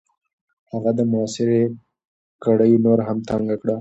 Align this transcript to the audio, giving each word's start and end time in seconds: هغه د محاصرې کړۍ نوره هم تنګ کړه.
هغه 0.71 0.91
د 0.97 0.99
محاصرې 1.11 1.63
کړۍ 2.43 2.71
نوره 2.85 3.03
هم 3.09 3.17
تنګ 3.29 3.45
کړه. 3.61 3.69